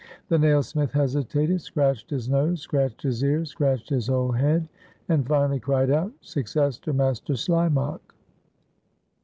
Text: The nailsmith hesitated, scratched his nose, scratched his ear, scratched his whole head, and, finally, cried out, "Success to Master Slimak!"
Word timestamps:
The 0.29 0.39
nailsmith 0.39 0.91
hesitated, 0.93 1.61
scratched 1.61 2.09
his 2.09 2.27
nose, 2.27 2.59
scratched 2.61 3.03
his 3.03 3.21
ear, 3.21 3.45
scratched 3.45 3.87
his 3.91 4.07
whole 4.07 4.31
head, 4.31 4.67
and, 5.07 5.27
finally, 5.27 5.59
cried 5.59 5.91
out, 5.91 6.11
"Success 6.21 6.79
to 6.79 6.91
Master 6.91 7.33
Slimak!" 7.33 7.99